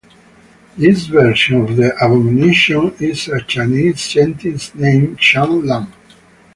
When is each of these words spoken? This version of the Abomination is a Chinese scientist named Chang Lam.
This 0.77 1.05
version 1.05 1.61
of 1.61 1.75
the 1.75 1.95
Abomination 2.03 2.91
is 2.99 3.27
a 3.27 3.39
Chinese 3.43 4.01
scientist 4.01 4.73
named 4.73 5.19
Chang 5.19 5.63
Lam. 5.63 5.93